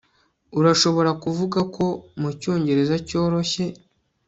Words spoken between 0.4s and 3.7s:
Urashobora kuvuga ko mucyongereza cyoroshye